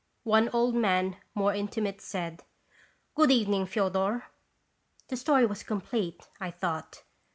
One 0.23 0.49
old 0.49 0.73
man, 0.73 1.17
more 1.35 1.53
intimate, 1.53 2.01
said:" 2.01 2.43
Good 3.15 3.29
evening, 3.29 3.67
Fodor." 3.67 4.31
The 5.09 5.15
story 5.15 5.45
was 5.45 5.61
complete, 5.61 6.27
I 6.39 6.49
thought. 6.49 7.03